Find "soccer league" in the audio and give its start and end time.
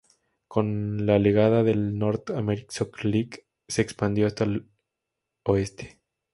2.71-3.45